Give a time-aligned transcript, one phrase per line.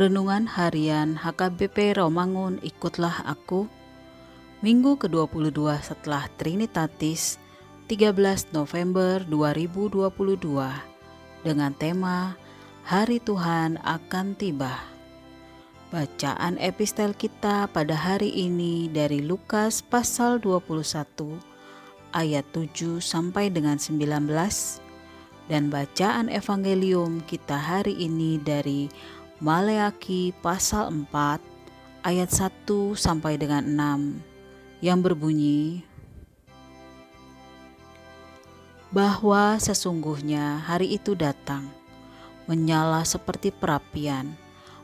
[0.00, 3.68] Renungan Harian HKBP Romangun Ikutlah Aku
[4.64, 7.36] Minggu ke-22 setelah Trinitatis
[7.84, 10.08] 13 November 2022
[11.44, 12.32] dengan tema
[12.88, 14.72] Hari Tuhan akan tiba.
[15.92, 20.80] Bacaan epistel kita pada hari ini dari Lukas pasal 21
[22.16, 24.00] ayat 7 sampai dengan 19
[25.50, 28.86] dan bacaan evangelium kita hari ini dari
[29.40, 31.40] Maleaki pasal 4
[32.04, 35.80] ayat 1 sampai dengan 6 yang berbunyi
[38.92, 41.72] bahwa sesungguhnya hari itu datang
[42.44, 44.36] menyala seperti perapian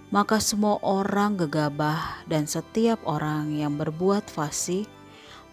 [0.09, 4.89] maka semua orang gegabah dan setiap orang yang berbuat fasih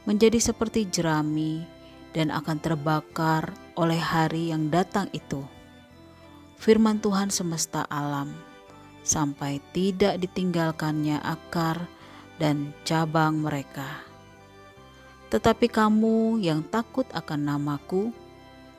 [0.07, 1.67] menjadi seperti jerami
[2.15, 5.43] dan akan terbakar oleh hari yang datang itu.
[6.55, 8.52] Firman Tuhan semesta alam
[9.03, 11.85] sampai tidak ditinggalkannya akar
[12.39, 14.01] dan cabang mereka.
[15.29, 18.15] Tetapi kamu yang takut akan namaku,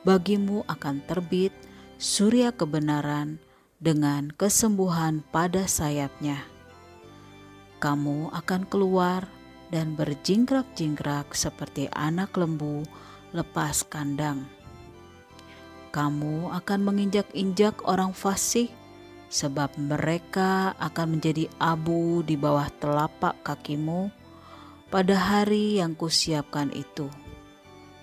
[0.01, 1.53] bagimu akan terbit
[2.01, 3.39] surya kebenaran
[3.79, 6.41] dengan kesembuhan pada sayapnya.
[7.79, 9.27] Kamu akan keluar
[9.69, 12.87] dan berjingkrak-jingkrak seperti anak lembu
[13.35, 14.47] lepas kandang.
[15.91, 18.71] Kamu akan menginjak-injak orang fasih
[19.35, 24.07] sebab mereka akan menjadi abu di bawah telapak kakimu
[24.87, 27.11] pada hari yang kusiapkan itu.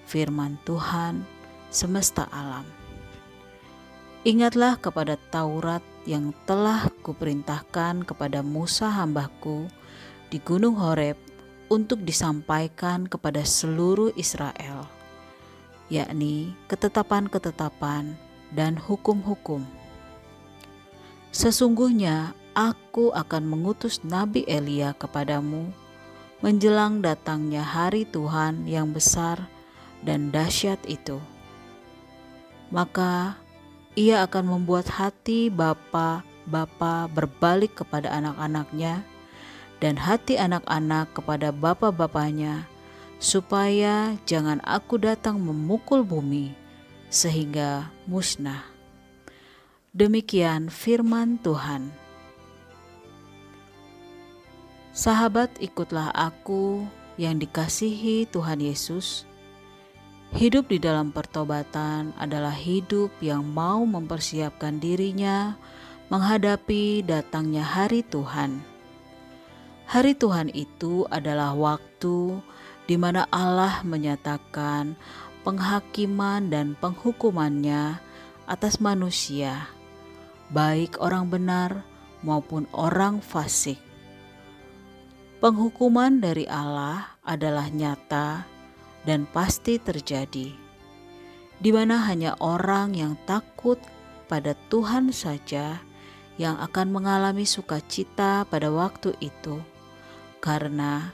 [0.04, 1.25] Firman Tuhan
[1.72, 2.69] semesta alam.
[4.28, 9.72] Ingatlah kepada Taurat yang telah kuperintahkan kepada Musa hambaku
[10.28, 11.16] di Gunung Horeb
[11.72, 14.84] untuk disampaikan kepada seluruh Israel,
[15.88, 18.21] yakni ketetapan-ketetapan
[18.53, 19.65] dan hukum-hukum
[21.32, 25.72] Sesungguhnya aku akan mengutus Nabi Elia kepadamu
[26.44, 29.48] menjelang datangnya hari Tuhan yang besar
[30.04, 31.16] dan dahsyat itu.
[32.69, 33.41] Maka
[33.97, 39.00] ia akan membuat hati bapa-bapa berbalik kepada anak-anaknya
[39.81, 42.68] dan hati anak-anak kepada bapa-bapanya
[43.22, 46.53] supaya jangan aku datang memukul bumi
[47.09, 48.72] sehingga musnah.
[49.92, 51.92] Demikian firman Tuhan.
[54.97, 56.89] Sahabat, ikutlah aku
[57.21, 59.28] yang dikasihi Tuhan Yesus.
[60.33, 65.60] Hidup di dalam pertobatan adalah hidup yang mau mempersiapkan dirinya
[66.09, 68.65] menghadapi datangnya hari Tuhan.
[69.92, 72.41] Hari Tuhan itu adalah waktu
[72.89, 74.97] di mana Allah menyatakan
[75.44, 78.00] penghakiman dan penghukumannya
[78.48, 79.81] atas manusia
[80.53, 81.81] baik orang benar
[82.21, 83.81] maupun orang fasik.
[85.41, 88.47] Penghukuman dari Allah adalah nyata
[89.03, 90.54] dan pasti terjadi,
[91.59, 93.81] di mana hanya orang yang takut
[94.31, 95.83] pada Tuhan saja
[96.39, 99.59] yang akan mengalami sukacita pada waktu itu,
[100.39, 101.10] karena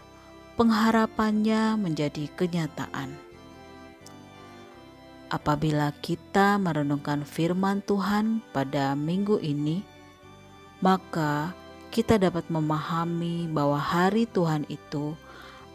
[0.61, 3.27] pengharapannya menjadi kenyataan
[5.28, 9.84] apabila kita merenungkan firman Tuhan pada minggu ini,
[10.80, 11.52] maka
[11.88, 15.16] kita dapat memahami bahwa hari Tuhan itu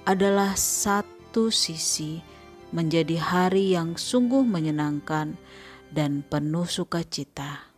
[0.05, 2.21] adalah satu sisi
[2.73, 5.37] menjadi hari yang sungguh menyenangkan
[5.93, 7.69] dan penuh sukacita.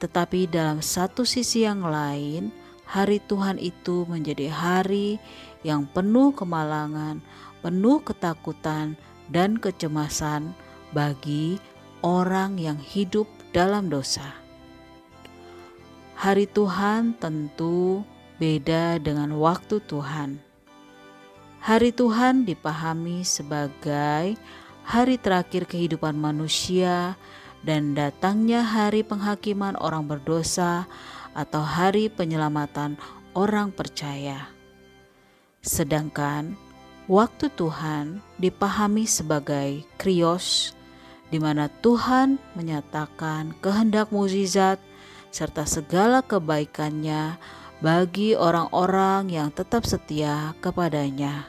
[0.00, 2.48] Tetapi dalam satu sisi yang lain,
[2.88, 5.20] hari Tuhan itu menjadi hari
[5.60, 7.20] yang penuh kemalangan,
[7.60, 8.96] penuh ketakutan,
[9.30, 10.56] dan kecemasan
[10.90, 11.58] bagi
[12.00, 14.24] orang yang hidup dalam dosa.
[16.20, 18.04] Hari Tuhan tentu
[18.36, 20.40] beda dengan waktu Tuhan.
[21.60, 24.36] Hari Tuhan dipahami sebagai
[24.84, 27.20] hari terakhir kehidupan manusia
[27.60, 30.88] dan datangnya hari penghakiman orang berdosa
[31.36, 32.96] atau hari penyelamatan
[33.36, 34.48] orang percaya.
[35.60, 36.56] Sedangkan
[37.04, 40.72] waktu Tuhan dipahami sebagai krios
[41.30, 44.82] di mana Tuhan menyatakan kehendak mukjizat
[45.30, 47.38] serta segala kebaikannya
[47.80, 51.48] bagi orang-orang yang tetap setia kepadanya.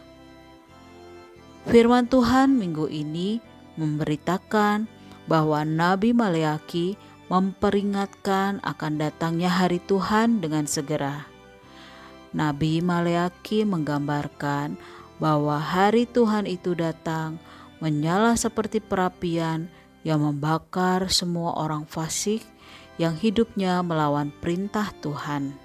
[1.68, 3.42] Firman Tuhan minggu ini
[3.78, 4.86] memberitakan
[5.30, 6.98] bahwa Nabi Maleaki
[7.30, 11.30] memperingatkan akan datangnya hari Tuhan dengan segera.
[12.32, 14.80] Nabi Maleaki menggambarkan
[15.22, 17.38] bahwa hari Tuhan itu datang
[17.82, 19.68] menyala seperti perapian
[20.06, 22.46] yang membakar semua orang fasik
[23.02, 25.58] yang hidupnya melawan perintah Tuhan.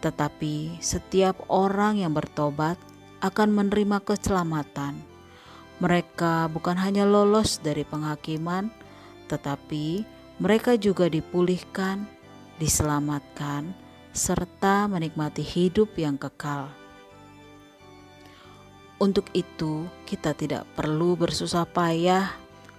[0.00, 2.80] Tetapi setiap orang yang bertobat
[3.20, 5.00] akan menerima keselamatan.
[5.80, 8.68] Mereka bukan hanya lolos dari penghakiman,
[9.28, 10.04] tetapi
[10.40, 12.04] mereka juga dipulihkan,
[12.60, 13.72] diselamatkan,
[14.14, 16.83] serta menikmati hidup yang kekal.
[19.02, 22.30] Untuk itu, kita tidak perlu bersusah payah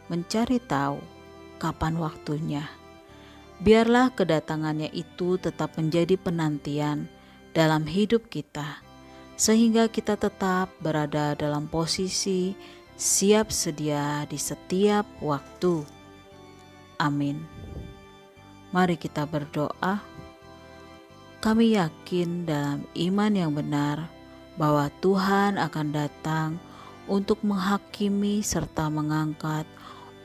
[0.08, 1.02] mencari tahu
[1.60, 2.66] kapan waktunya
[3.64, 7.08] biarlah kedatangannya itu tetap menjadi penantian
[7.56, 8.84] dalam hidup kita,
[9.40, 12.52] sehingga kita tetap berada dalam posisi
[13.00, 15.88] siap sedia di setiap waktu.
[17.00, 17.40] Amin.
[18.76, 20.04] Mari kita berdoa.
[21.40, 24.10] Kami yakin dalam iman yang benar
[24.56, 26.50] bahwa Tuhan akan datang
[27.06, 29.68] untuk menghakimi serta mengangkat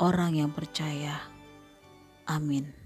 [0.00, 1.20] orang yang percaya.
[2.24, 2.79] Amin.